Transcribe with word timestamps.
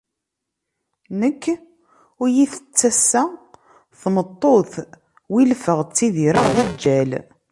Nekk 1.19 1.43
ur 2.21 2.29
iyi-tett 2.29 2.79
assa 2.89 3.23
tmeṭṭut, 4.01 4.73
wilfeɣ 5.33 5.79
ttidireɣ 5.83 6.45
d 6.55 6.57
aǧǧal. 6.65 7.11